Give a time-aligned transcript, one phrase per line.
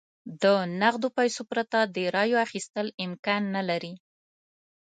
[0.43, 0.43] د
[0.81, 3.93] نغدو پیسو پرته د رایو اخیستل امکان نه لري.